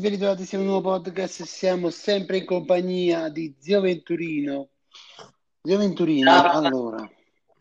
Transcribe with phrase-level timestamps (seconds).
[0.00, 1.42] ragazzi, ben ritrovati su un nuovo podcast.
[1.42, 4.70] Siamo sempre in compagnia di Zio Venturino.
[5.62, 7.08] Zio Venturino, allora,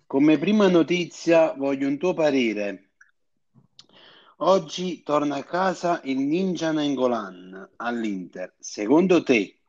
[0.05, 2.91] come prima notizia voglio un tuo parere.
[4.37, 8.55] Oggi torna a casa il Ninja Nengolan all'Inter.
[8.57, 9.59] Secondo te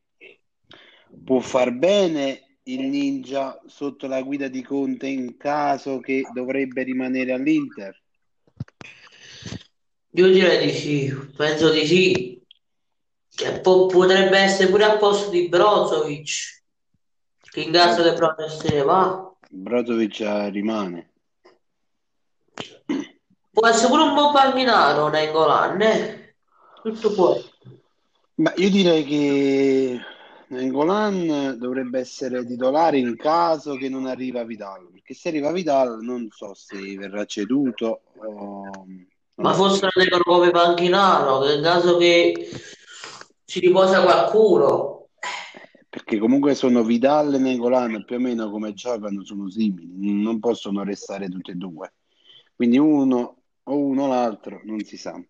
[1.25, 7.33] può far bene il Ninja sotto la guida di Conte in caso che dovrebbe rimanere
[7.33, 8.01] all'Inter?
[10.13, 12.40] Io direi di sì, penso di sì.
[13.41, 16.63] Che po- potrebbe essere pure a posto di Brozovic,
[17.51, 19.35] che in caso di proprio se ne va.
[19.49, 21.13] Brozovic eh, rimane.
[23.51, 26.35] Può essere pure un buon panchinaro Nengolan, eh?
[26.83, 27.35] Tutto può.
[28.35, 29.99] Ma io direi che
[30.49, 36.29] Nengolan dovrebbe essere titolare in caso che non arriva Vidal, perché se arriva Vidal non
[36.31, 38.85] so se verrà ceduto o...
[39.37, 42.51] Ma forse lo tengono come panchinaro, che in caso che
[43.51, 45.09] si riposa qualcuno.
[45.89, 50.85] Perché comunque sono Vidal e Nengolan più o meno come giocano sono simili, non possono
[50.85, 51.95] restare tutti e due.
[52.55, 55.21] Quindi uno o uno l'altro, non si sa.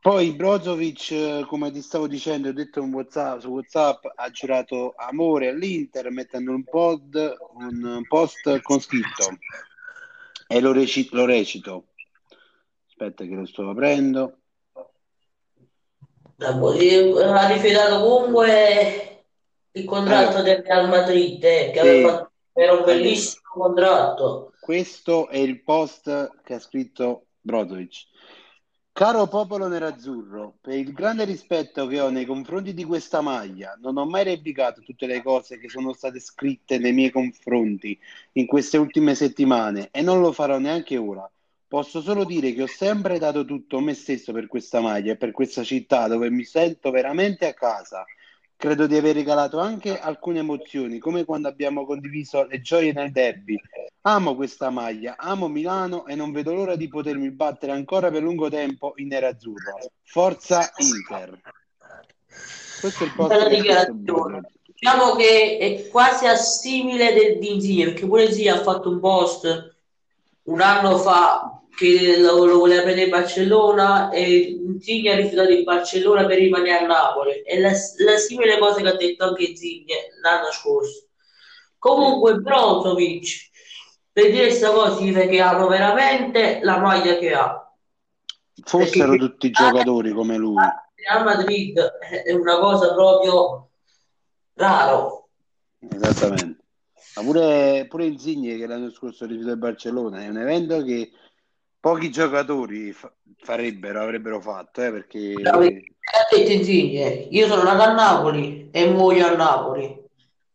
[0.00, 5.48] Poi Brozovic, come ti stavo dicendo, ho detto un WhatsApp, su WhatsApp, ha girato amore
[5.48, 9.36] all'Inter mettendo un, pod, un post con scritto
[10.46, 11.88] e lo, reci- lo recito.
[12.88, 14.38] Aspetta che lo sto aprendo.
[16.36, 19.24] Ha rifiutato comunque
[19.72, 21.88] il contratto del Real Madrid, eh, che Sì.
[21.88, 24.52] aveva fatto- era un bellissimo contratto.
[24.60, 28.06] Questo è il post che ha scritto Brozovic.
[28.92, 33.96] Caro popolo nerazzurro, per il grande rispetto che ho nei confronti di questa maglia, non
[33.96, 37.98] ho mai replicato tutte le cose che sono state scritte nei miei confronti
[38.34, 41.28] in queste ultime settimane e non lo farò neanche ora.
[41.74, 45.32] Posso solo dire che ho sempre dato tutto me stesso per questa maglia e per
[45.32, 48.04] questa città dove mi sento veramente a casa.
[48.54, 53.60] Credo di aver regalato anche alcune emozioni, come quando abbiamo condiviso le gioie nel derby.
[54.02, 58.48] Amo questa maglia, amo Milano e non vedo l'ora di potermi battere ancora per lungo
[58.48, 59.80] tempo in nerazzurro.
[60.04, 61.40] Forza Inter.
[62.80, 64.42] Questo è il post Bella dichiarazione.
[64.64, 69.72] Diciamo che è quasi assimile del, di Insigne, perché pure Insigne ha fatto un post
[70.44, 75.64] un anno fa che lo, lo voleva prendere in Barcellona e Insigne ha rifiutato il
[75.64, 77.42] Barcellona per rimanere a Napoli.
[77.42, 81.08] È la, la simile cosa che ha detto anche Insigne l'anno scorso.
[81.78, 83.50] Comunque Brozovic,
[84.10, 87.72] per dire questa cosa, significa che ama veramente la maglia che ha.
[88.64, 90.62] Fossero Perché- tutti giocatori come lui.
[90.94, 91.78] Real Madrid
[92.24, 93.68] è una cosa proprio
[94.54, 95.28] raro.
[95.80, 96.62] Esattamente.
[97.16, 101.10] Ma pure, pure Insigne che l'anno scorso ha rifiutato il Barcellona è un evento che
[101.84, 107.92] pochi giocatori fa- farebbero, avrebbero fatto, eh, perché Ha detto Insigne, io sono nato a
[107.92, 110.02] Napoli e muoio a Napoli.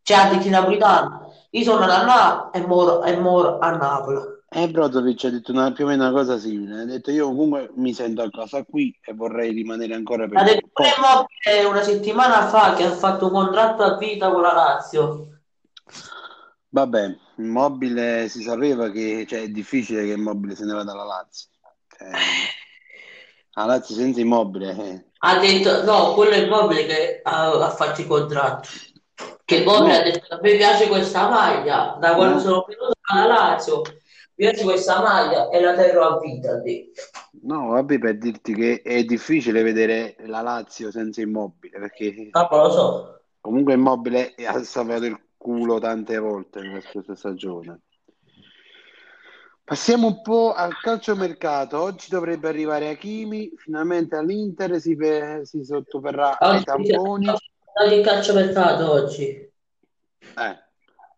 [0.02, 3.70] Cioè, ha detto in napolitano, io sono nato a Napoli e moro, e moro a
[3.76, 4.18] Napoli.
[4.48, 6.80] eh, Brozovic ha detto una- più o meno una cosa simile.
[6.80, 10.42] Ha detto io comunque mi sento a casa qui e vorrei rimanere ancora per Ha
[10.42, 14.52] detto pure Immobile una settimana fa che ha fatto un contratto a vita con la
[14.52, 15.28] Lazio.
[16.72, 21.48] Vabbè, Immobile si sapeva che cioè, è difficile che Immobile se ne vada dalla Lazio.
[21.96, 22.08] Cioè,
[23.54, 25.04] la Lazio senza Immobile eh.
[25.22, 28.68] Ha detto, no, quello è Immobile che ha, ha fatto i contratti.
[29.44, 29.98] Che Immobile No.
[29.98, 32.40] ha detto, a me piace questa maglia, da quando No.
[32.40, 37.02] sono venuto alla Lazio, mi piace questa maglia e la terrò a vita, ha detto.
[37.42, 42.70] No, vabbè, per dirti che è difficile vedere la Lazio senza Immobile, perché Ah, lo
[42.70, 43.20] so.
[43.40, 47.80] comunque Immobile ha salvato il culo tante volte nella scorsa stagione.
[49.64, 51.80] Passiamo un po' al calciomercato.
[51.80, 57.28] Oggi dovrebbe arrivare Hakimi, finalmente all'Inter si, pe- si sottoporrà ai Oggi tamponi.
[57.28, 59.24] Oggi il calciomercato oggi.
[59.24, 60.58] Eh,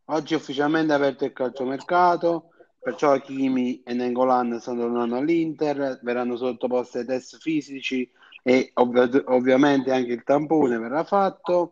[0.05, 6.99] oggi è ufficialmente aperto il calciomercato, perciò Hakimi e Nengolan stanno tornando all'Inter, verranno sottoposti
[6.99, 8.09] ai test fisici
[8.45, 11.71] e ovvia- ovviamente anche il tampone verrà fatto,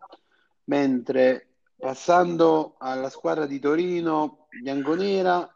[0.65, 1.50] mentre
[1.81, 5.49] passando alla squadra di Torino, bianconera,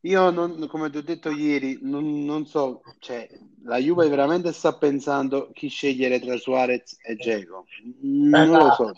[0.00, 3.28] io non, come ti ho detto ieri, non, non so, cioè,
[3.64, 7.64] la Juve veramente sta pensando chi scegliere tra Suarez e Dzeko.
[8.02, 8.92] Non lo so.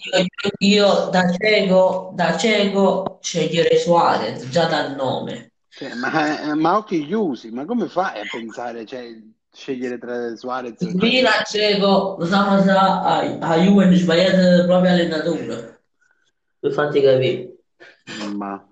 [0.58, 5.52] Io, da cieco, da cieco sceglierei Suarez, già dal nome.
[5.70, 9.18] Cioè, ma, ma occhi chiusi, ma come fai a pensare, cioè,
[9.50, 15.77] scegliere tra Suarez e Fino a cieco, lo sa, a, a Juve sbagliato proprio allenatore.
[16.60, 17.56] Per farti capire.
[18.34, 18.68] Ma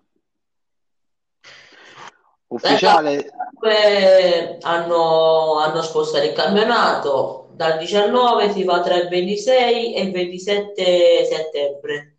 [2.49, 3.33] Ufficiale.
[3.63, 10.13] Eh, hanno, hanno spostato il campionato dal 19 si fa tra il 26 e il
[10.13, 12.17] 27 settembre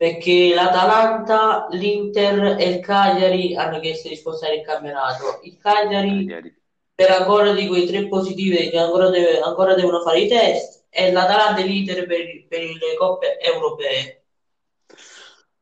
[0.00, 5.40] perché l'Atalanta, l'Inter e il Cagliari hanno chiesto di spostare il campionato.
[5.42, 6.56] Il Cagliari, Cagliari.
[6.94, 11.12] per ancora di quei tre positivi che ancora, deve- ancora devono fare i test e
[11.12, 14.19] l'Atalanta e l'Inter per, per le coppe europee.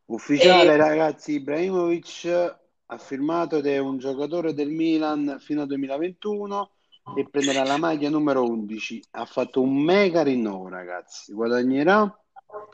[0.08, 2.56] Ufficiale, E- ragazzi, Ibrahimovic
[2.87, 6.70] ha firmato ed è un giocatore del Milan fino al 2021
[7.16, 9.02] e prenderà la maglia numero 11.
[9.12, 11.32] Ha fatto un mega rinnovo, ragazzi.
[11.32, 12.16] Guadagnerà,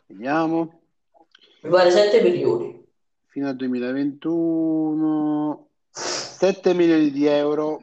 [0.06, 0.80] vediamo,
[1.60, 2.84] pare 7 milioni.
[3.26, 7.82] fino al 2021 7 milioni di euro,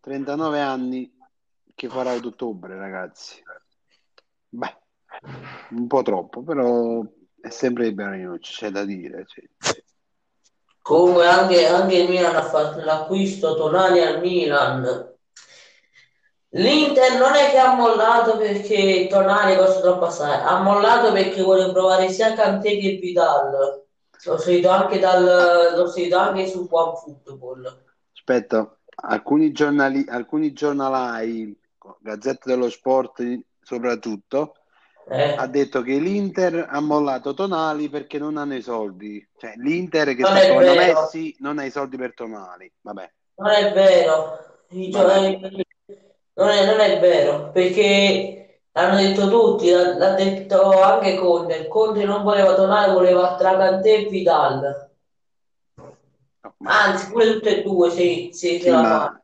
[0.00, 1.12] 39 anni
[1.74, 3.42] che farà ad ottobre, ragazzi.
[4.48, 4.76] Beh,
[5.70, 7.04] un po' troppo, però
[7.40, 9.24] è sempre Ibrahimovic, c'è da dire.
[9.26, 9.44] cioè.
[10.80, 15.16] Comunque anche, anche il Milan ha fatto l'acquisto Tonali al Milan.
[16.52, 21.70] L'Inter non è che ha mollato perché Tonali costa troppo assai, ha mollato perché vuole
[21.72, 23.84] provare sia Kanté che Vidal.
[24.24, 27.84] L'ho sentito anche, dal, l'ho sentito anche su OneFootball.
[28.14, 31.56] Aspetta, alcuni giornali, alcuni giornalai,
[32.00, 33.22] Gazzetta dello Sport
[33.60, 34.54] soprattutto,
[35.10, 35.34] Eh.
[35.36, 39.26] ha detto che l'Inter ha mollato Tonali perché non hanno i soldi.
[39.38, 40.74] Cioè, l'Inter che Non sta vero.
[40.74, 42.70] Messi non ha i soldi per Tonali.
[42.80, 44.38] Vabbè, Non è vero,
[44.68, 45.66] giocatori-
[46.34, 52.22] non è, non è vero, perché l'hanno detto tutti, l'ha, detto anche Conte, Conte non
[52.22, 54.90] voleva tornare, voleva tra Kanté e Vidal,
[55.74, 59.22] no, ma, anzi pure tutte e due sì, se la ma-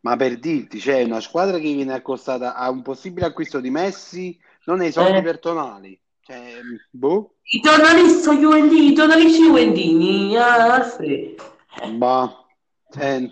[0.00, 4.38] ma per dirti, c'è una squadra che viene accostata a un possibile acquisto di Messi,
[4.66, 5.22] non ha i soldi Eh.
[5.22, 5.98] per Tonali.
[6.20, 6.60] Cioè,
[6.90, 11.56] boh, I giornalisti sono Juventini, i giornalisti Juventini, ah, Alfredo.
[11.92, 12.44] bah,
[12.90, 13.28] cioè,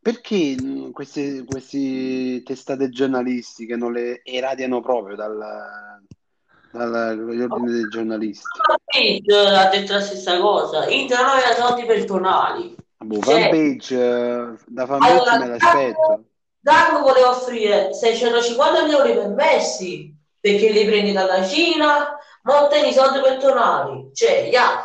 [0.00, 5.36] perché mh, queste, queste testate giornalistiche non le irradiano proprio dal,
[6.72, 8.46] dagli ordini dei giornalisti?
[8.82, 12.76] Page ha detto la stessa cosa, Inter non aveva soldi per Tonali.
[12.96, 16.24] Boh, fanpage, eh, da fanpage Allora, me l'aspetto.
[16.62, 23.20] Zango voleva offrire 650 milioni per Messi perché li prendi dalla Cina, ma ottieni soldi
[23.20, 24.10] per Tonali.
[24.14, 24.82] Cioè, ya.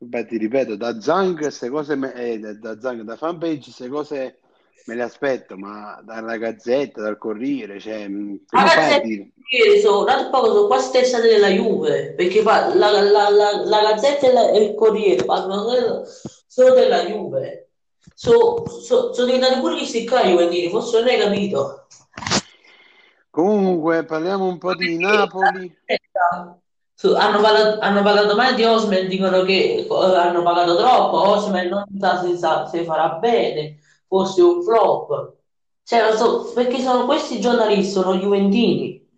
[0.00, 4.38] Beh, ti ripeto, da Zang, queste cose, me- eh, da, Zang, da fanpage, queste cose
[4.84, 9.06] me le aspetto, ma dalla Gazzetta, dal Corriere, cioè, mh, come La fai a Gazzetta
[9.06, 9.80] dire?
[9.80, 13.80] sono un altro poco sono quasi testate della Juve perché fa- la, la- la- la
[13.82, 16.04] Gazzetta e, la- e il Corriere parlano
[16.46, 17.68] solo, della Juve.
[18.14, 21.86] So- so- sono diventati pure gli sticcari Juventini, forse non hai capito.
[23.38, 25.72] Comunque, parliamo un po' di Napoli.
[26.92, 31.68] Su- hanno parlato, hanno parlato mai di Osman, dicono che eh, hanno pagato troppo, Osman
[31.68, 33.78] non sa se, sa- se farà bene,
[34.08, 35.34] forse un flop.
[35.84, 39.08] Cioè, so, perché sono questi giornalisti, sono Juventini.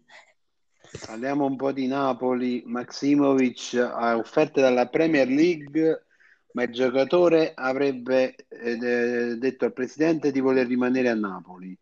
[1.07, 2.62] Parliamo un po' di Napoli.
[2.67, 6.05] Maximovic ha offerte dalla Premier League,
[6.53, 11.75] ma il giocatore avrebbe eh, de- detto al presidente di voler rimanere a Napoli.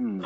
[0.00, 0.22] Mm.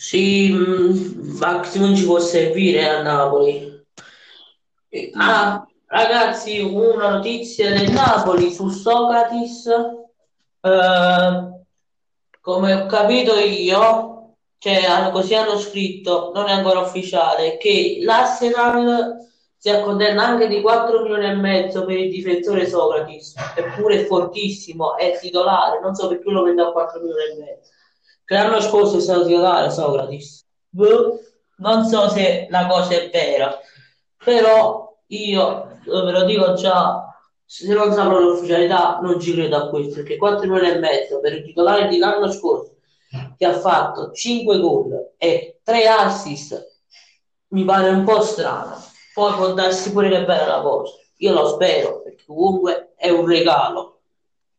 [0.00, 3.84] Sì, mh, Maxi non ci può servire a Napoli.
[4.90, 9.66] Eh, Ah, ragazzi, una notizia del Napoli su Socrates.
[10.60, 11.62] Eh,
[12.40, 19.16] come ho capito io, cioè così hanno scritto, non è ancora ufficiale, che l'Arsenal
[19.56, 24.96] si accontenta anche di 4 milioni e mezzo per il difensore Socrates, eppure è fortissimo,
[24.96, 27.70] è titolare, non so perché lo vende a 4 milioni e mezzo.
[28.28, 30.46] Che l'anno scorso è stato titolare Socrates.
[30.68, 31.18] Boh,
[31.60, 33.58] non so se la cosa è vera,
[34.22, 37.06] però io ve lo dico già,
[37.46, 41.32] se non saprò l'ufficialità non ci credo a questo, perché 4 milioni e mezzo per
[41.32, 42.76] il titolare l'anno scorso
[43.38, 46.82] che ha fatto 5 gol e 3 assist
[47.48, 48.76] mi pare un po' strano.
[49.14, 50.92] Poi può darsi pure che bella la cosa.
[51.16, 54.00] Io lo spero, perché comunque è un regalo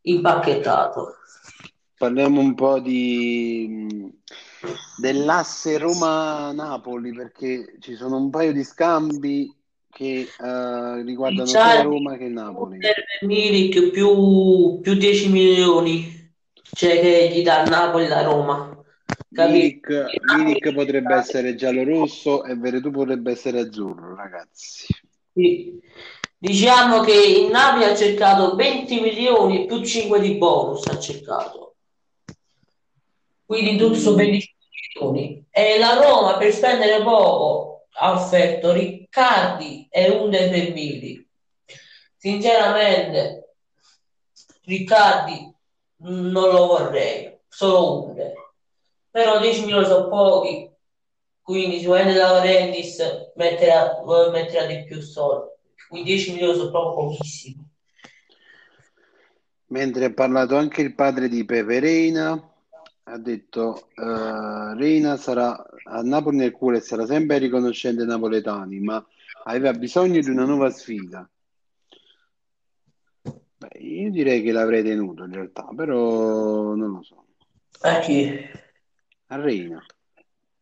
[0.01, 1.17] impacchettato.
[1.99, 4.09] Parliamo un po' di,
[4.95, 9.53] dell'asse Roma-Napoli perché ci sono un paio di scambi
[9.91, 12.77] che eh, riguardano sia Roma che Napoli.
[12.79, 16.31] serve Milik più, più 10 milioni,
[16.71, 18.81] cioè che gli dà Napoli da Roma.
[19.31, 20.05] Milik?
[20.37, 24.85] Milik potrebbe essere giallo-rosso e Veretù potrebbe essere azzurro, ragazzi.
[25.33, 25.77] Sì.
[26.37, 31.68] Diciamo che il Napoli ha cercato 20 milioni più 5 di bonus ha cercato.
[33.49, 35.43] Quindi in tutto sono 25 milioni.
[35.49, 41.25] E la Roma per spendere poco ha offerto Riccardi e un De Milik.
[42.15, 43.55] Sinceramente,
[44.65, 45.51] Riccardi
[45.95, 48.33] non lo vorrei, solo Under.
[49.09, 50.69] Però 10 milioni sono pochi,
[51.41, 53.99] quindi sicuramente da Laurentiis metterà,
[54.67, 55.49] di più soldi.
[55.87, 57.67] Quindi 10 milioni sono proprio pochissimi.
[59.69, 62.48] Mentre ha parlato anche il padre di Pepe Reina,
[63.11, 68.79] ha detto uh, Reina sarà a Napoli nel cuore e sarà sempre riconoscente ai napoletani,
[68.79, 69.03] ma
[69.45, 71.27] aveva bisogno di una nuova sfida.
[73.57, 77.25] Beh, io direi che l'avrei tenuto in realtà, però non lo so.
[77.81, 78.31] A chi?
[79.27, 79.83] A Reina.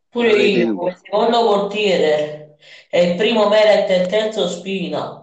[0.10, 0.80] Pure L'avrei io, tenuto.
[0.80, 2.56] come secondo portiere,
[2.90, 5.22] è il primo Meret e il terzo Spina.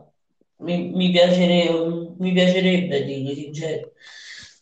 [0.57, 3.93] Mi, mi piacerebbe, mi piacerebbe dirlo sincero.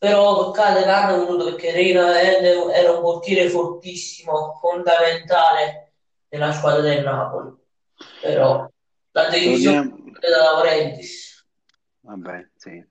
[0.02, 5.92] Però che l'hanno venuto perché Reina era un portiere fortissimo, fondamentale
[6.28, 7.54] nella squadra del Napoli.
[8.20, 8.68] Però
[9.12, 11.46] la decisione Torniamo, è da Laurentiis.
[12.00, 12.84] vabbè, sì.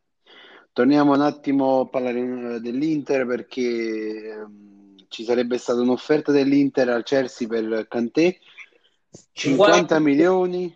[0.72, 7.04] Torniamo un attimo a parlare eh, dell'Inter perché ehm, ci sarebbe stata un'offerta dell'Inter al
[7.04, 8.40] Chelsea per Kanté,
[9.34, 10.74] 50 milioni,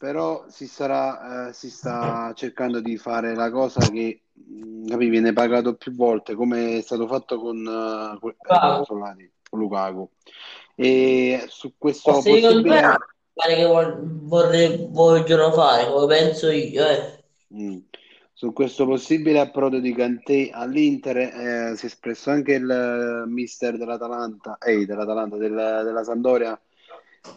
[0.00, 5.32] però si, sarà, eh, si sta cercando di fare la cosa che mh, capi, viene
[5.32, 8.84] pagato più volte, come è stato fatto con, eh, Lukaku.
[8.84, 10.10] Solari, con Lukaku.
[10.74, 12.96] E su questo Ma secondo me possibile...
[13.32, 17.24] pare che vorrei- vogliono fare, come penso io, eh.
[17.54, 17.78] Mm.
[18.32, 23.78] Su questo possibile approdo di Kanté all'Inter eh, si è espresso anche il eh, mister
[23.78, 26.60] dell'Atalanta, eh, dell'Atalanta, del- della Sampdoria,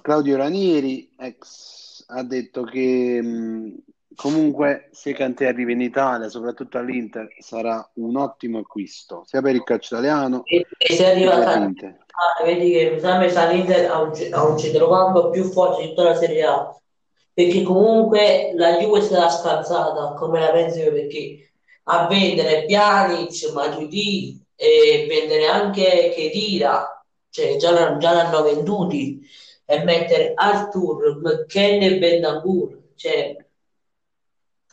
[0.01, 3.75] Claudio Ranieri, ex, ha detto che mh,
[4.19, 9.63] comunque se Kanté arriva in Italia, soprattutto all'Inter, sarà un ottimo acquisto, sia per il
[9.63, 12.05] calcio italiano E, e se che arriva per a l'Inter.
[12.43, 16.03] vedi che mi sa che l'Inter ha un, ha un centrocampo più forte di tutta
[16.03, 16.73] la Serie A.
[17.33, 21.51] Perché comunque la Juve era scalzata, come la penso io, perché
[21.83, 29.25] a vendere Pjanic, Matuidi e vendere anche Khedira, cioè già, l'hanno- già l'hanno venduti,
[29.63, 33.57] e mettere Arthur, McKenna e Bentancur, cioè hanno fatto tutto il
[34.09, 34.68] contrario alla centrocampo, invece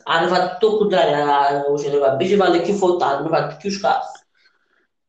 [2.37, 4.21] fanno più fottati, hanno fatto più scarso.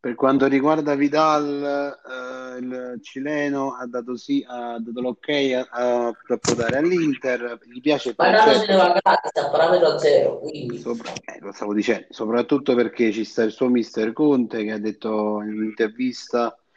[0.00, 6.12] Per quanto riguarda Vidal, eh, il cileno ha dato, sì, ha dato l'ok a, a
[6.28, 11.74] approdare all'Inter, gli piace il concetto, a a parametro zero, quindi sopra- eh, lo stavo
[11.74, 16.67] dicendo, soprattutto perché ci sta il suo mister Conte che ha detto in un'intervista, eh,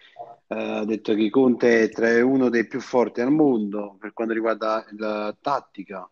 [0.53, 4.85] ha detto che Conte è tra uno dei più forti al mondo per quanto riguarda
[4.97, 6.09] la tattica,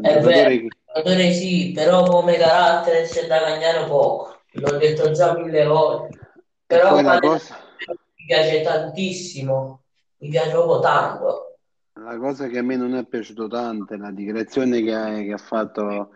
[0.00, 0.68] è vero,
[1.04, 1.32] che...
[1.32, 6.18] sì, però come carattere c'è da cagnare poco, l'ho detto già mille volte,
[6.66, 7.58] però cosa...
[7.86, 9.82] mi piace tantissimo,
[10.18, 11.56] mi piace proprio tanto.
[11.94, 15.38] La cosa che a me non è piaciuto tanto è la dichiarazione che che ha
[15.38, 16.12] fatto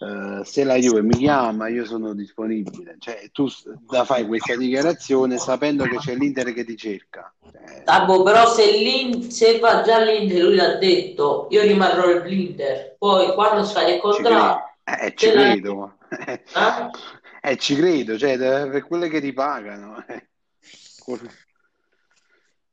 [0.00, 3.48] eh, se la Juve mi chiama io sono disponibile cioè tu
[3.90, 8.46] la fai questa dichiarazione sapendo che c'è l'Inter che ti cerca Eh, Ah, boh, però
[8.46, 14.00] se, se va già l'Inter, lui l'ha detto, io rimarrò l'Inter, poi quando scade il
[14.10, 16.42] ci credo contratto, eh, ci se la- credo eh?
[17.42, 20.28] eh, ci credo cioè per quelle che ti pagano eh.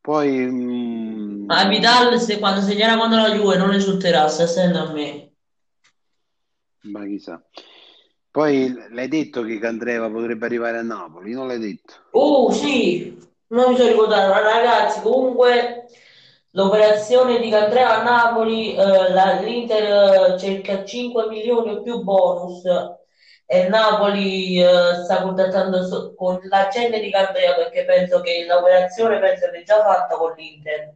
[0.02, 4.92] poi mm, Ma Vidal se quando segnerà contro la Juve non esulterà, sta stando a
[4.92, 5.35] me.
[6.92, 7.42] Ma chissà.
[8.30, 11.94] Poi l'hai detto che Candreva potrebbe arrivare a Napoli non l'hai detto.
[12.12, 15.86] Oh sì, non mi sono ricordato, ma ragazzi, comunque
[16.52, 22.64] l'operazione di Candrea a Napoli, eh, l'Inter eh, cerca 5 milioni o più bonus
[23.46, 29.50] e Napoli eh, sta contattando so- con la di Candrea perché penso che l'operazione penso
[29.52, 30.94] che è già fatta con l'Inter,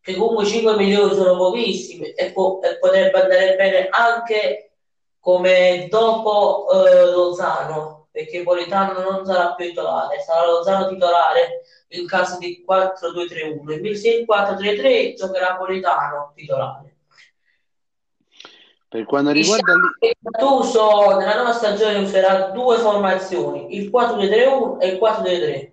[0.00, 4.69] che comunque 5 milioni sono pochissimi e, po- e potrebbe andare bene anche
[5.20, 12.38] come dopo eh, Lozano, perché Politano non sarà più titolare, sarà Lozano titolare in caso
[12.38, 13.72] di 4-2-3-1.
[13.72, 16.96] Invece il 4-3-3 giocherà Politano titolare.
[18.88, 19.74] per quanto riguarda
[20.18, 25.70] Gattuso nella nuova stagione userà due formazioni, il 4-2-3-1 e il 4-2-3,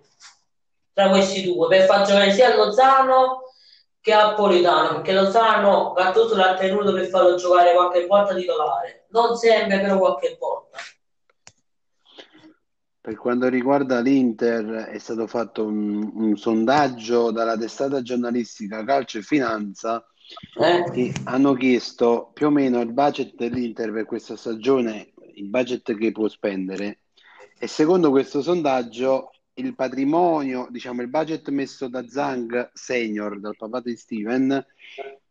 [0.92, 3.47] tra questi due, per far giocare sia Lozano
[4.08, 9.36] che a Politano, perché Lozano Gattuso l'ha tenuto per farlo giocare qualche volta titolare, non
[9.36, 10.78] sempre però qualche volta.
[13.02, 19.22] Per quanto riguarda l'Inter, è stato fatto un, un sondaggio dalla testata giornalistica Calcio e
[19.22, 20.06] Finanza
[20.58, 20.84] Eh?
[20.90, 26.12] che hanno chiesto più o meno il budget dell'Inter per questa stagione, il budget che
[26.12, 27.00] può spendere.
[27.58, 33.80] E secondo questo sondaggio, il patrimonio, diciamo il budget messo da Zhang Senior, dal papà
[33.80, 34.64] di Steven,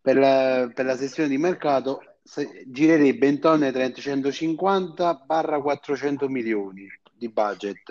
[0.01, 6.87] per la, per la sessione di mercato se- girerebbe intorno ai 350-400 milioni.
[7.17, 7.81] di budget?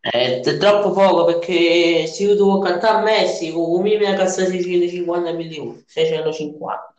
[0.00, 4.44] Eh, È troppo poco perché se io devo cantare a Messi con un minimo cassa
[4.44, 6.92] 650 milioni, 650.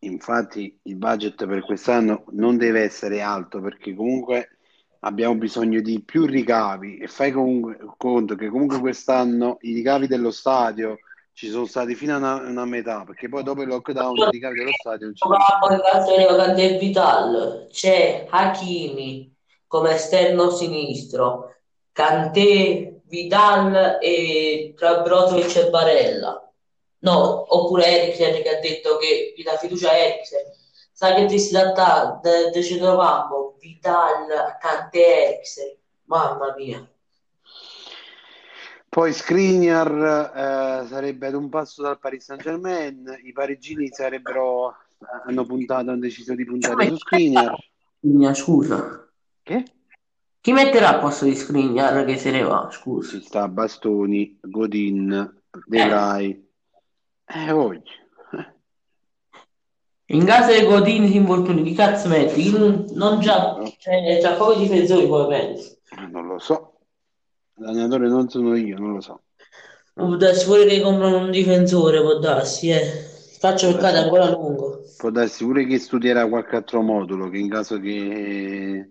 [0.00, 4.55] Infatti il budget per quest'anno non deve essere alto perché comunque
[5.00, 10.30] abbiamo bisogno di più ricavi e fai comunque conto che comunque quest'anno i ricavi dello
[10.30, 10.98] stadio
[11.32, 14.56] ci sono stati fino a una, una metà perché poi dopo il lockdown i ricavi
[14.56, 15.74] dello stadio non ci sono stati.
[17.70, 19.34] c'è Hakimi
[19.66, 21.56] come esterno sinistro,
[21.92, 26.50] Kanté, Vidal e tra Brozovic e Barella.
[26.98, 30.42] No, oppure Eriksen che ha detto che gli dà fiducia a Eriksen.
[30.98, 33.58] Sai che ti si dà del de centrocampo?
[33.60, 35.76] Vidal, Kanté, Eriksen.
[36.04, 36.88] Mamma mia.
[38.88, 44.74] Poi Skriniar eh, sarebbe ad un passo dal Paris Saint-Germain, i parigini sarebbero,
[45.26, 47.54] hanno puntato, hanno deciso di puntare su Skriniar.
[47.98, 49.10] Skriniar, scusa.
[49.42, 49.64] Che?
[50.40, 52.70] Chi metterà al posto di Skriniar che se ne va?
[52.72, 53.18] Scusa.
[53.18, 56.42] Ci sta Bastoni, Godin, De Vrij.
[57.26, 57.82] Eh, voglio.
[60.08, 62.50] In caso di Godin si infortuni, chi cazzo metti?
[62.94, 65.76] Non, già, cioè, c'ha pochi difensori, come pensi?
[65.98, 66.74] Eh, Non lo so.
[67.54, 69.22] L'allenatore non sono io, non lo so.
[69.94, 73.14] Può darsi pure che comprano un difensore, può darsi, eh.
[73.38, 74.82] Faccio peccato ancora lungo.
[74.96, 78.90] Può darsi pure che studierà qualche altro modulo, che in caso che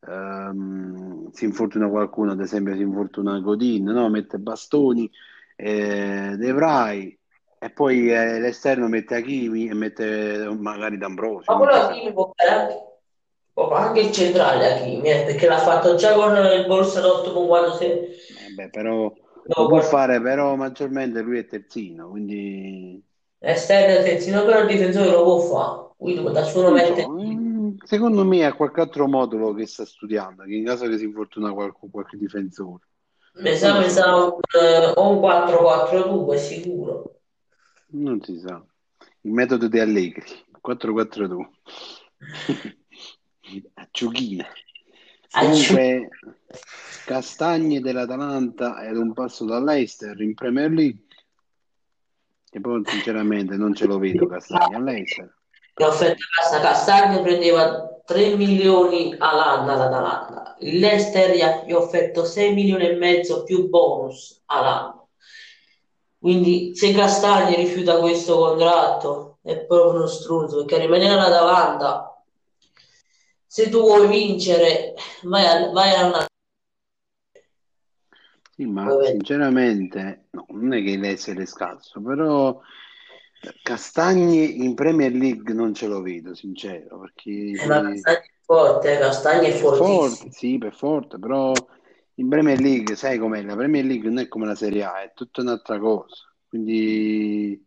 [0.00, 4.08] ehm, si infortuna qualcuno, ad esempio si infortuna Godin, no?
[4.08, 5.10] Mette Bastoni,
[5.56, 7.18] eh, De Vrij,
[7.62, 11.54] e poi eh, l'esterno mette Hakimi e mette magari D'Ambrosio.
[11.54, 12.74] Ma quello può fare anche,
[13.52, 17.46] può fare anche il centrale Hakimi, eh, perché l'ha fatto già con il Borussia Dortmund
[17.46, 17.84] quando si...
[17.84, 23.00] Eh beh, però lo No, può fare, però maggiormente lui è terzino, quindi
[23.38, 25.90] Esterno e terzino, però il difensore lo può fare.
[25.96, 27.02] Quindi da solo non mette...
[27.02, 31.04] so, secondo me ha qualche altro modulo che sta studiando, che in caso che si
[31.04, 32.86] infortuna qualche, qualche difensore.
[33.34, 37.21] Mi sa, mi sa un, eh, un 4-4-2 sicuro.
[37.92, 38.64] Non si sa.
[39.22, 40.24] Il metodo di Allegri,
[40.62, 41.48] 4-4-2.
[43.74, 43.88] A
[45.28, 46.08] Comunque,
[47.04, 51.06] Castagne dell'Atalanta è ad un passo dall'Eister in Premier League.
[52.50, 55.34] E poi sinceramente non ce lo vedo Castagne all'Eister.
[55.74, 60.56] che offerta prendeva 3 milioni all'anno all'Atalanta.
[60.58, 65.01] Ha gli ha offerto 6 milioni e mezzo più bonus all'anno.
[66.22, 72.22] Quindi se Castagni rifiuta questo contratto è proprio uno struzzo perché rimanere all'Atalanta
[73.44, 76.24] se tu vuoi vincere vai a, vai a una
[78.54, 79.06] Sì, ma Vabbè.
[79.06, 82.60] sinceramente no, non è che l'essere è scarso, però
[83.62, 88.94] Castagni in Premier League non ce lo vedo, sincero, perché Eh, ma Castagni è forte,
[88.94, 89.98] eh, Castagni è fortissimo.
[89.98, 91.52] forte, sì, per forte, però
[92.16, 93.42] in Premier League, sai com'è?
[93.42, 96.32] La Premier League non è come la Serie A, è tutta un'altra cosa.
[96.48, 97.64] Quindi,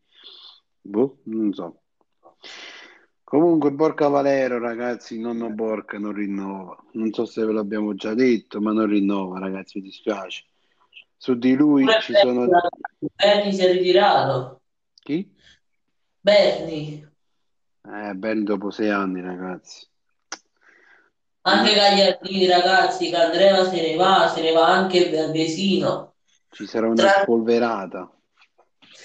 [0.81, 1.81] boh, non so.
[3.23, 6.77] Comunque, Borca Valero, ragazzi, nonno Borca non rinnova.
[6.93, 10.45] Non so se ve l'abbiamo già detto, ma non rinnova, ragazzi, mi dispiace.
[11.17, 12.47] Su di lui Pure ci sono...
[13.15, 14.61] Berni si è ritirato.
[15.01, 15.33] Chi?
[16.19, 17.07] Berni,
[17.81, 19.87] Eh, ben dopo sei anni, ragazzi.
[21.47, 26.13] Anche Gagliardini, ragazzi, che Andrea se ne va, se ne va anche Vesino.
[26.49, 28.11] Ci sarà una Tra- spolverata,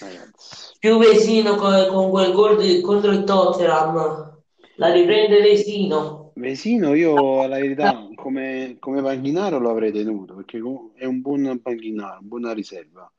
[0.01, 0.73] ragazzi.
[0.79, 4.39] Più Vesino con, con quel gol di- contro il Tottenham.
[4.77, 6.33] La riprende Vesino.
[6.35, 10.59] Vesino, io la verità, come, come panchinaro lo avrei tenuto perché
[10.95, 13.11] è un buon panchinaro, buona riserva.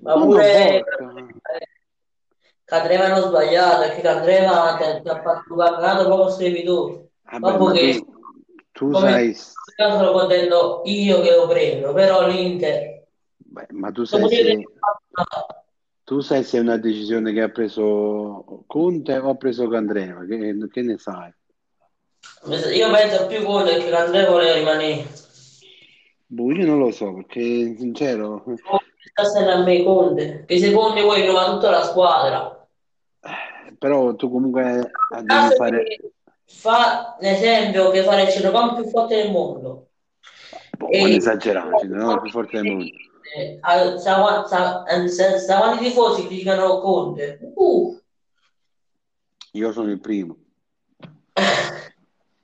[0.00, 1.26] Ma No, pure Borca.
[2.64, 7.10] Candreva hanno sbagliato, perché Candreva ti ti ha fatto guardare proprio servitore.
[7.22, 8.17] Vabbè, Dopo ma che tu,
[8.78, 9.36] tu come sai,
[9.74, 14.64] caso lo contento io che lo prendo, però l'Inter beh, ma tu sai che se,
[16.04, 20.56] tu sai se è una decisione che ha preso Conte o ha preso Candreva, che,
[20.70, 21.32] che ne sai?
[22.72, 25.06] io penso più Conte che Candreva voleva rimanere.
[26.26, 28.44] Boh, io non lo so perché, sincero,
[29.10, 32.68] Sta stando a me Conte, che se Conte vuoi trova tutta la squadra.
[33.22, 35.82] eh, però tu comunque devi Caso fare...
[35.82, 36.12] che
[36.48, 39.90] fa l'esempio che fare il centrocampo più forte del mondo.
[40.76, 42.16] Boh, E- esagerare, no?
[42.16, 42.84] È più forte del mondo.
[43.36, 43.60] Eh,
[43.98, 44.16] sa
[45.58, 47.38] quando i tifosi criticano Conte?
[47.54, 48.00] Uh,
[49.52, 50.36] Io sono il primo.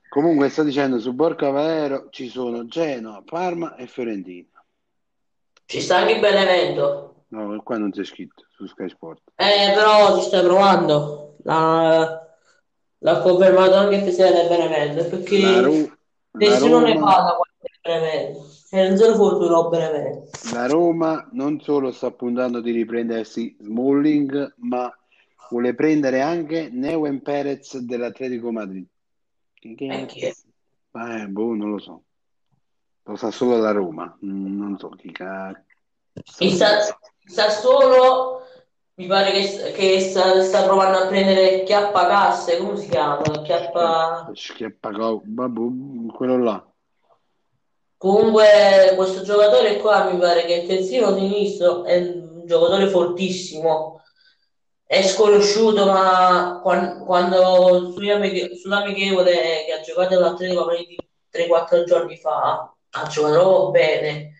[0.09, 4.47] Comunque sto dicendo su Borca Valero ci sono Genoa, Parma e Fiorentina.
[5.65, 7.25] ci sta anche il Benevento.
[7.29, 9.31] No, qua non c'è scritto su Sky Sport.
[9.35, 11.35] Eh, però ci stai provando.
[11.43, 12.24] La-
[13.05, 15.69] L'ha confermato anche del Benevento perché La, la
[16.31, 18.45] nessuno ne Roma, parla quando Benevento.
[18.71, 20.31] E non solo Fortuna Benevento.
[20.51, 24.91] La Roma non solo sta puntando di riprendersi Smalling, ma
[25.51, 28.87] vuole prendere anche Neuen Perez dell'Atletico Madrid.
[29.53, 30.33] Che, è?
[30.97, 32.03] Eh, boh, non lo so.
[33.03, 34.17] Lo sa solo la Roma.
[34.21, 35.61] Non so chi cazzo.
[36.39, 36.79] Il Sa-
[37.21, 38.41] il Sassuolo
[38.97, 43.21] mi pare che, che sta, sta provando a prendere Chiappacasse, come si chiama?
[43.43, 44.31] Chiappa...
[44.33, 45.59] Schiappacò, vabbè,
[46.13, 46.65] quello là.
[47.97, 54.01] Comunque questo giocatore qua mi pare che è terzino sinistro, è un giocatore fortissimo,
[54.85, 59.33] è sconosciuto, ma quan- quando, amiche- sull'amichevole
[59.65, 60.99] che ha giocato all'Atletico Madrid
[61.31, 64.34] 3-4 giorni fa, ha giocato bene.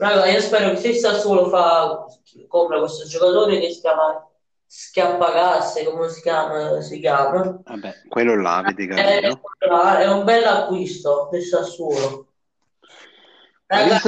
[0.00, 2.06] Raga, io spero che se Sassuolo fa,
[2.48, 4.26] compra questo giocatore che si chiama
[4.64, 6.80] Schiappagasse, come si chiama?
[6.80, 7.60] Si chiama.
[7.62, 9.40] Vabbè, quello là, avete È, capito.
[9.98, 12.28] è un bel acquisto del Sassuolo.
[13.66, 14.00] Raga,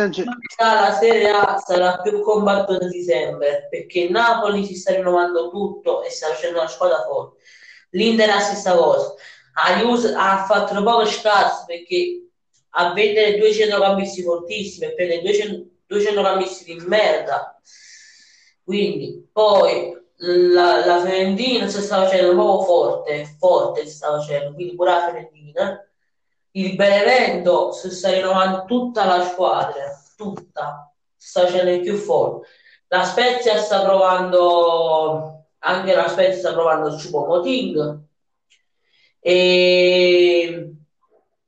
[0.57, 6.03] la Serie A sarà più combattuta di sempre perché il Napoli si sta rinnovando tutto
[6.05, 7.43] e sta facendo una squadra forte.
[7.91, 9.13] L'Inter è la stessa cosa.
[9.55, 12.29] Ha, Juve- ha fatto poco scarso perché
[12.71, 17.61] a vendere due centrocampisti fortissimi e prendere due, cent- due centrocampisti di merda.
[18.65, 24.75] Quindi, poi la, la Fiorentina si sta facendo proprio forte, forte si sta facendo, quindi
[24.75, 25.87] pure la Fiorentina.
[26.55, 32.49] Il Benevento si sta rinnovando tutta la squadra, tutta, si sta facendo il più forte.
[32.89, 38.01] La Spezia sta provando, anche la Spezia sta provando il Choupo-Moting
[39.19, 40.75] e,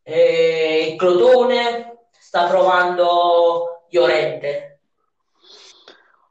[0.03, 4.81] e Crotone sta provando Llorente.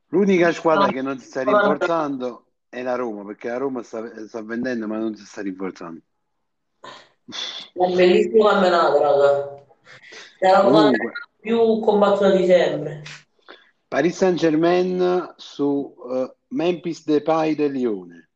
[0.08, 4.44] L'unica squadra che non si sta rinforzando è la Roma, perché la Roma sta, sta
[4.44, 6.02] vendendo ma non si sta rinforzando.
[6.82, 9.64] È un bellissimo campionato, raga.
[10.40, 13.02] È la squadra più combattuta di sempre.
[13.88, 18.30] Paris Saint-Germain su eh, Memphis Depay del Lione.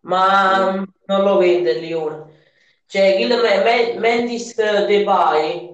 [0.00, 0.74] ma
[1.06, 2.40] non lo vende il Lione.
[2.86, 5.71] Cioè, il Me- Me- Memphis Depay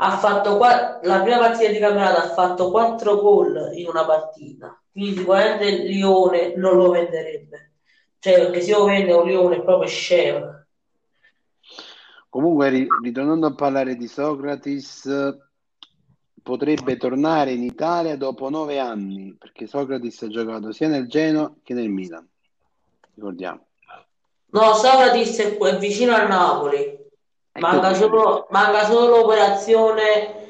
[0.00, 4.80] ha fatto qua- la prima partita di campionato ha fatto 4 gol in una partita.
[4.92, 7.72] Quindi sicuramente il Lione non lo venderebbe.
[8.20, 10.64] Cioè, perché se lo vende un Lione è proprio scemo.
[12.28, 15.36] Comunque, ri- ritornando a parlare di Socrates,
[16.42, 21.74] potrebbe tornare in Italia dopo nove anni, perché Socrates ha giocato sia nel Genoa che
[21.74, 22.28] nel Milan.
[23.14, 23.66] Ricordiamo.
[24.50, 26.97] No, Socrates è, è vicino al Napoli.
[27.52, 30.46] Manca Ecco, solo, manca solo l'operazione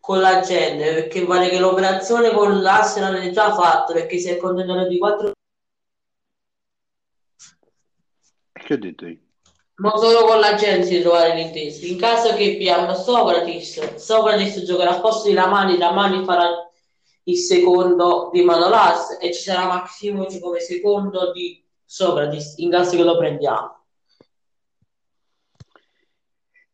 [0.00, 4.36] con la gente, perché pare che l'operazione con l'Arsenal è già fatta, perché si è
[4.36, 5.32] accontentato di 4
[8.68, 9.18] che ho detto io?
[9.76, 11.86] Non solo con la gente di trovare l'intesa.
[11.86, 16.68] In caso che abbiamo Socrates, Socrates giocherà al posto di Ramani, Ramani farà
[17.22, 23.04] il secondo di Manolas e ci sarà Maximovic come secondo di Socrates, in caso che
[23.04, 23.77] lo prendiamo.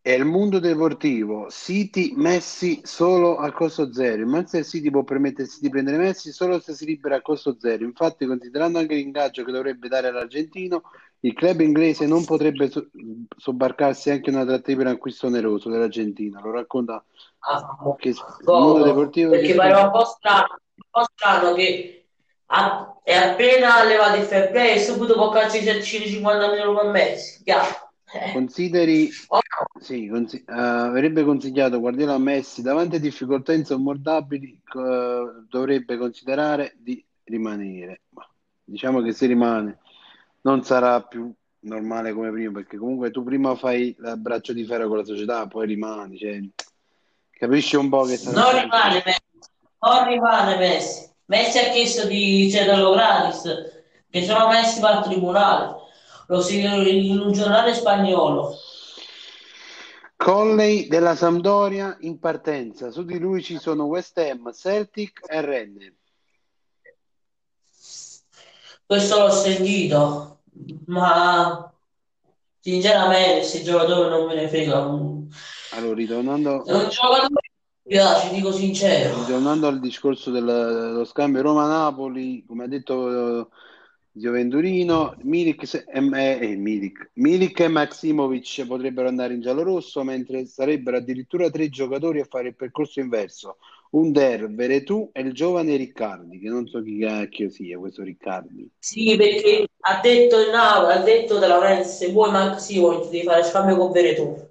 [0.07, 4.21] È il mondo deportivo, City, Messi solo a costo zero.
[4.21, 7.85] Il Manchester City può permettersi di prendere Messi solo se si libera a costo zero.
[7.85, 10.83] Infatti, considerando anche l'ingaggio che dovrebbe dare all'argentino,
[11.21, 12.91] il club inglese non potrebbe so-
[13.35, 16.39] sobbarcarsi anche una trattativa per acquisto oneroso dell'Argentina.
[16.43, 17.03] Lo racconta
[17.39, 22.09] Ah, che il mondo deportivo perché pareva un po' strano, un po' strano che
[22.49, 27.43] a- è appena levato il fair play e subito può calciare 150 milioni per Messi.
[27.43, 27.84] Chiaro.
[28.15, 28.33] Eh.
[28.33, 29.41] consideri Oh.
[29.81, 36.75] Sì, consi- eh, avrebbe consigliato Guardiola a Messi davanti a difficoltà insormontabili, eh, dovrebbe considerare
[36.79, 38.03] di rimanere.
[38.11, 38.27] Ma
[38.63, 39.79] diciamo che se rimane
[40.43, 44.89] non sarà più normale come prima, perché comunque tu prima fai il braccio di ferro
[44.89, 46.39] con la società, poi rimani, cioè,
[47.31, 49.21] capisci un po' che Non rimane Messi,
[49.81, 51.11] non rimane Messi.
[51.27, 53.43] Messi ha chiesto di cederlo gratis,
[54.11, 55.83] che se no Messi va al tribunale.
[56.27, 58.57] Lo si in un giornale spagnolo.
[60.17, 65.93] Colley della Sampdoria in partenza, su di lui ci sono West Ham, Celtic e Rennes.
[68.87, 70.41] Questo l'ho sentito,
[70.87, 71.71] ma
[72.61, 74.77] sinceramente questi giocatori non me ne frega.
[75.73, 77.29] Allora, ritornando È un giocatore
[77.83, 79.19] piace, dico sincero.
[79.19, 83.51] Ritornando al discorso del- dello scambio Roma-Napoli, come ha detto
[84.17, 87.11] Zio Venturino, Milik, em- eh, Milik.
[87.15, 92.55] Milik e Maximovic potrebbero andare in giallo-rosso, mentre sarebbero addirittura tre giocatori a fare il
[92.55, 93.57] percorso inverso.
[93.91, 98.71] Under, Veretù e il giovane Riccardi, che non so chi cacchio sia questo Riccardi.
[98.79, 103.43] Sì, perché ha detto il Napoli, ha detto della Rennes, se vuoi Maximovic devi fare
[103.43, 104.49] scambio con Veretù.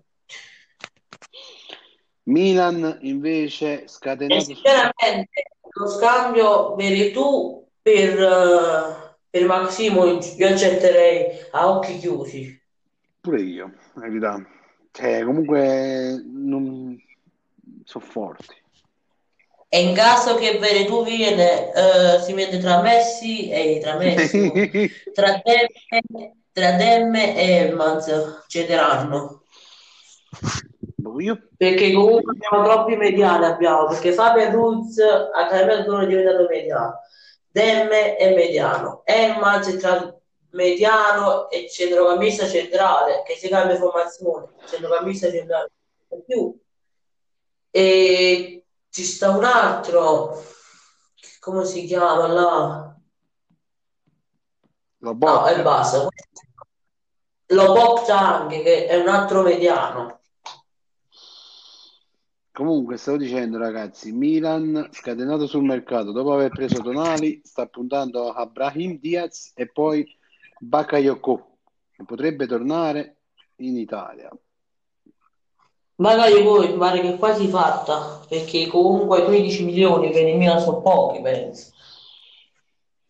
[2.24, 4.54] Milan invece E scatenato su...
[4.56, 12.62] sinceramente lo scambio Veretù per, eh, per Maximovic io accetterei a occhi chiusi.
[13.20, 14.48] Pure io, la verità.
[14.92, 16.96] Cioè, comunque non
[17.84, 18.54] sono forti.
[19.70, 24.52] E in caso che Veretù viene, eh, si mette tra Messi e tra Messi,
[25.12, 29.46] tra Demme, tra Demme e Elmans cederanno.
[30.96, 36.46] Boh, io Perché comunque abbiamo troppi mediani, abbiamo, perché Fabio Ruiz a cambiato è diventato
[36.48, 37.00] mediano,
[37.54, 40.12] Demme è mediano, Elmans è tra
[40.54, 45.70] mediano e centrocampista centrale, che si cambia formazione, centrocampista centrale
[46.10, 46.60] in più.
[47.70, 50.44] E ci sta un altro,
[51.40, 52.98] come si chiama là?
[54.98, 56.08] lo No, e basta.
[57.50, 60.22] Lo Bocta anche, che è un altro mediano.
[62.54, 68.46] Comunque, stavo dicendo, ragazzi, Milan scatenato sul mercato dopo aver preso Tonali, sta puntando a
[68.46, 70.06] Brahim Diaz e poi
[70.60, 71.58] Bakayoko,
[71.92, 73.22] che potrebbe tornare
[73.56, 74.30] in Italia.
[75.96, 80.60] Magari voi mi pare che è quasi fatta, perché comunque 15 milioni per il Milan
[80.60, 81.72] sono pochi, penso.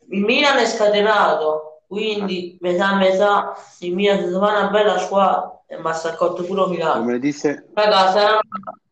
[0.07, 5.77] Il Milan è scatenato, quindi metà metà, il Milan si fa una bella squadra e
[5.77, 7.01] mi ha accolto pure Milano.
[7.01, 8.39] Come disse, Raga, sarà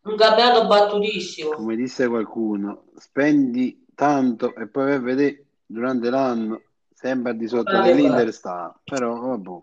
[0.04, 1.52] un campionato battutissimo.
[1.52, 6.62] come disse qualcuno, spendi tanto e poi vai a vedere durante l'anno
[6.94, 8.80] sempre al di sotto Guarda, dell'Inter sta.
[8.84, 9.58] Però, vabbè.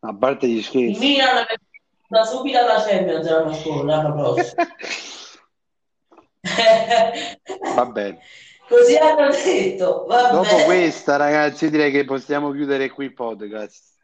[0.00, 0.98] A parte gli Il scherzi.
[0.98, 1.44] Milan
[2.08, 4.64] da subito alla Champions l'anno scorso, l'anno prossimo.
[7.74, 8.18] Va bene.
[8.68, 10.64] Così hanno detto, va Dopo bene.
[10.64, 13.96] questa, ragazzi, direi che possiamo chiudere qui il podcast.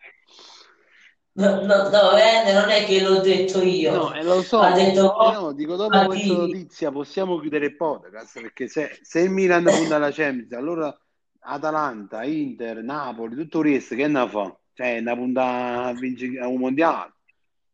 [1.37, 3.93] No, no, no, veramente non è che l'ho detto io.
[3.93, 7.67] No, e lo so, Ha detto eh no, dico dopo Ma questa notizia possiamo chiudere
[7.67, 10.97] il podcast perché se, se il Milan punta alla Champions, allora
[11.41, 14.57] Atalanta, Inter, Napoli, tutto il resto che ne fa?
[14.75, 17.15] Cioè, una punta a vincere un mondiale?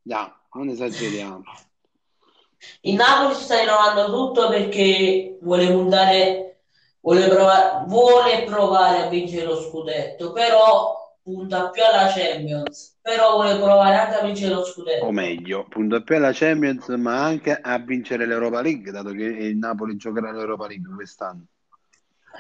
[0.01, 1.43] Già, non esageriamo.
[2.83, 6.63] Il Napoli si sta rinnovando tutto perché vuole puntare,
[7.01, 13.57] vuole provare, vuole provare a vincere lo scudetto, però punta più alla Champions, però vuole
[13.57, 15.05] provare anche a vincere lo scudetto.
[15.05, 19.57] O meglio, punta più alla Champions, ma anche a vincere l'Europa League, dato che il
[19.57, 21.45] Napoli giocherà l'Europa League quest'anno.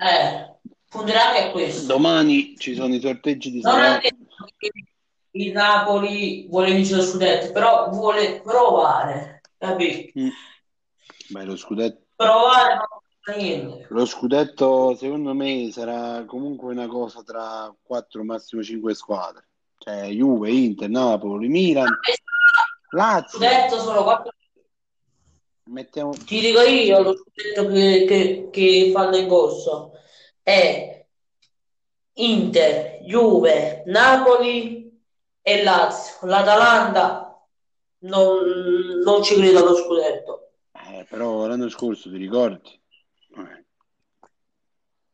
[0.03, 1.87] Eh, punterà anche a questo.
[1.87, 4.73] Domani ci sono i sorteggi di che
[5.33, 10.19] il Napoli vuole vincere lo scudetto, però vuole provare, capito?
[10.19, 10.29] Mm.
[11.29, 12.07] Beh, lo scudetto.
[12.16, 12.79] Provare
[13.37, 13.87] niente.
[13.90, 19.48] Lo scudetto, secondo me, sarà comunque una cosa tra 4, massimo 5 squadre.
[19.78, 21.88] Cioè, Juve, Inter, Napoli, Milan,
[22.90, 23.38] Lazio.
[23.38, 24.33] scudetto sono quattro
[25.70, 26.11] Mettiamo...
[26.11, 29.92] Ti dico io lo scudetto che, che, che fanno in corso
[30.42, 31.06] è
[32.14, 35.00] Inter, Juve, Napoli
[35.40, 36.26] e Lazio.
[36.26, 37.40] L'Atalanta
[37.98, 42.80] non, non ci credo allo scudetto, Eh, però l'anno scorso, ti ricordi?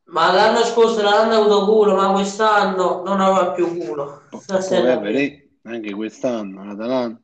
[0.09, 4.23] Ma l'anno scorso l'Atalanta ha avuto culo, ma quest'anno non avrà più culo.
[4.31, 7.21] po- Sta poi vai a sempre- vedere, anche quest'anno, l'Atalanta.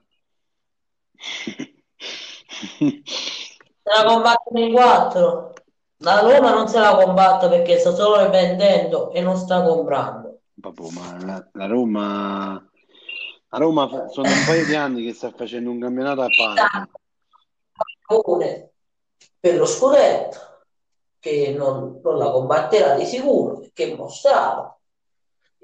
[2.75, 3.03] Se
[3.85, 5.53] la combattono in quattro.
[5.99, 10.41] La Roma non se la combatte perché sta solo vendendo e non sta comprando.
[10.55, 12.69] Vabbè, ma la, la Roma...
[13.49, 16.91] La Roma fa- sono un paio di anni che sta facendo un campionato a parte.
[19.39, 20.52] Per lo scudetto
[21.23, 24.77] che non, non la combatterà di sicuro perché mostrava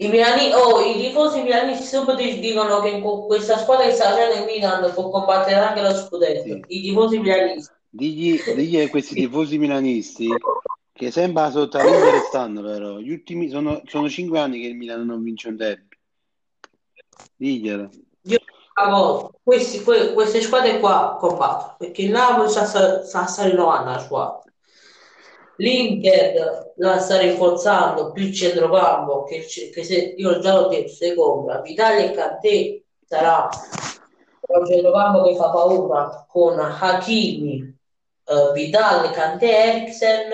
[0.00, 4.36] i Milani, oh, i tifosi milanisti subito dicono che con questa squadra che sta facendo
[4.36, 6.64] il Milan può combattere anche lo scudetto Sì.
[6.68, 10.28] i tifosi milanisti Digli, digli a questi tifosi milanisti
[10.92, 12.98] che sembra sotto l'Inter stanno però.
[12.98, 15.96] Gli ultimi sono, sono cinque anni che il Milan non vince un derby.
[17.34, 17.90] Diglielo.
[18.22, 18.38] Io
[18.74, 23.90] cosa, questi- que- queste squadre qua combattono perché il Napoli sta, sta, sta, sta rinnovando
[23.90, 24.47] la squadra
[25.58, 31.14] l'Inter la sta rinforzando più il centrocampo che, che se io già l'ho detto se
[31.14, 33.48] compra Vitali e Kanté sarà
[34.40, 37.76] un centrocampo che fa paura con Hakimi
[38.24, 40.30] eh, Vidal, Kanté, Eriksen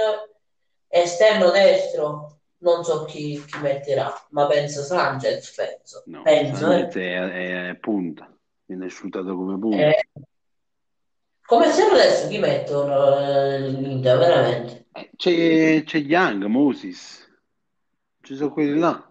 [0.88, 6.88] esterno destro non so chi, chi metterà ma penso Sanchez penso, No, penso eh.
[6.88, 8.30] È- è punta.
[8.66, 9.76] Viene sfruttato come punta.
[9.76, 10.06] Eh,
[11.46, 17.22] come se adesso chi mettono l'Inter veramente Eh, C'è, c'è Young, Moses.
[18.22, 19.06] Ci sono quelli là.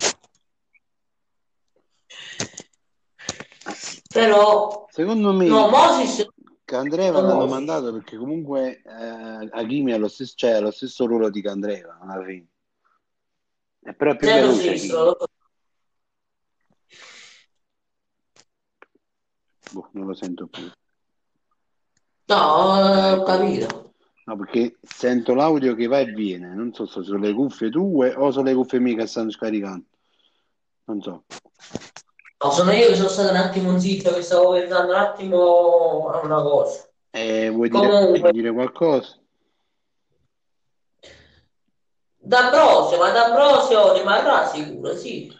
[4.12, 6.28] però Secondo me no Moses
[6.66, 11.42] Candreva l'hanno mandato perché comunque eh, Hakimi ha lo stesso, cioè, lo stesso ruolo di
[11.42, 12.48] Candreva alla fine.
[13.80, 14.88] È però più veloce.
[19.72, 20.72] Boh, non lo sento più.
[22.26, 23.94] No, ho capito.
[24.26, 26.54] No, perché sento l'audio che va e viene.
[26.54, 29.86] Non so se sono le cuffie tue o sono le cuffie mie che stanno scaricando.
[30.86, 31.24] Non so.
[32.44, 36.26] No, sono io che sono stato un attimo zitto, che stavo pensando un attimo a
[36.26, 36.88] una cosa.
[37.12, 38.20] Eh, vuoi dire, Comunque.
[38.20, 39.18] vuoi dire qualcosa?
[42.18, 45.32] D'Ambrosio, ma D'Ambrosio rimarrà sicuro, sì.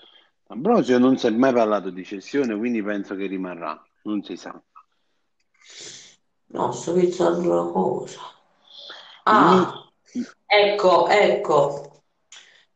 [0.48, 3.82] Ambrosio non si è mai parlato di cessione, quindi penso che rimarrà.
[4.04, 4.62] Non si sa.
[6.54, 8.20] No, sto pensando una cosa.
[9.26, 9.90] Ah,
[10.46, 12.04] ecco, ecco.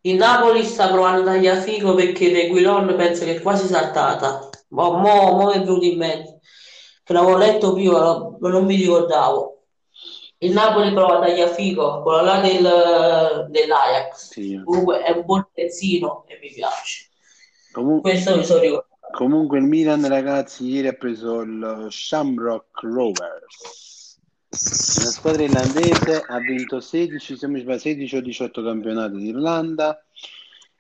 [0.02, 4.50] Il Napoli sta provando Tagliafico perché Reguilon penso che è quasi saltata.
[4.70, 6.40] Mo, mo, mo è venuto in mente.
[7.04, 9.64] Che l'avevo letto prima, lo- non mi ricordavo.
[10.40, 14.32] Il Napoli prova Tagliafico, quello là del, dell'Ajax.
[14.32, 14.62] Sì.
[14.64, 17.10] Comunque è un buon pezzino e mi piace.
[17.72, 18.97] Comunque, Questo mi sono ricordato.
[19.12, 24.20] Comunque il Milan, ragazzi, ieri ha preso il Shamrock Rovers.
[24.50, 30.04] Una squadra irlandese ha vinto 16, se non mi sbaglio, 16 o 18 campionati d'Irlanda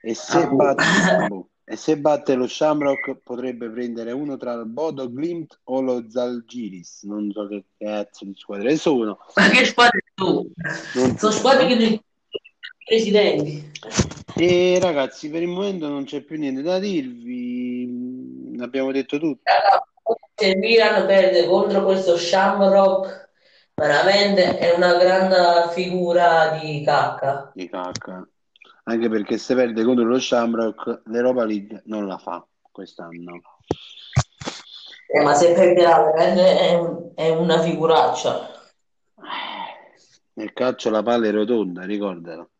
[0.01, 0.55] e se, Ah, boh.
[0.55, 5.81] batte, boh, e se batte lo Shamrock potrebbe prendere uno tra il Bodo Glimt o
[5.81, 7.03] lo Zalgiris.
[7.03, 9.19] Non so che cazzo di squadre sono.
[9.35, 10.45] Ma che squadre sono?
[10.95, 11.37] Non Sono so.
[11.37, 11.75] squadre che
[12.88, 13.71] presidenti.
[14.36, 18.56] E ragazzi, per il momento non c'è più niente da dirvi.
[18.60, 19.41] Abbiamo detto tutto.
[20.36, 23.30] Se il Milan perde contro questo Shamrock,
[23.73, 27.52] veramente è una grande figura di cacca.
[27.54, 28.28] di cacca.
[28.84, 33.41] Anche perché se perde contro lo Shamrock, l'Europa League non la fa quest'anno.
[35.10, 38.50] Eh, ma se perderà veramente è, un- è una figuraccia.
[40.34, 42.52] Nel calcio la palla è rotonda, ricordalo.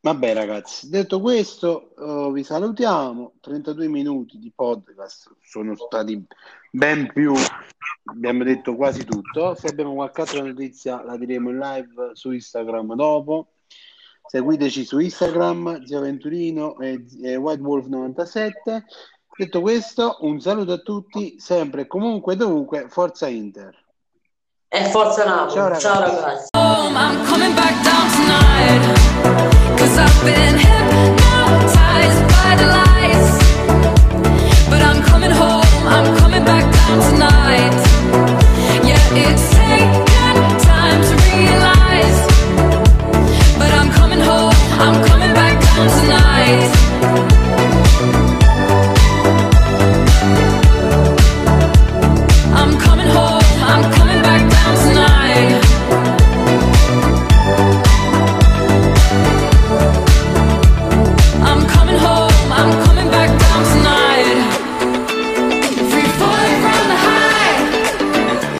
[0.00, 3.34] Vabbè ragazzi, detto questo, eh, vi salutiamo.
[3.40, 6.24] 32 minuti di podcast sono stati
[6.70, 7.34] ben più,
[8.04, 9.56] abbiamo detto quasi tutto.
[9.56, 13.48] Se abbiamo qualche altra notizia la diremo in live su Instagram dopo.
[14.24, 18.84] Seguiteci su Instagram, Zio Venturino e, e White Wolf 97.
[19.36, 23.86] Detto questo, un saluto a tutti, sempre e comunque dovunque, Forza Inter.
[24.68, 25.54] E forza Napoli.
[25.54, 25.86] Ciao, ragazzi.
[25.86, 26.48] Ciao ragazzi.
[26.52, 26.96] home.
[26.96, 27.82] I'm coming back
[39.20, 39.57] it's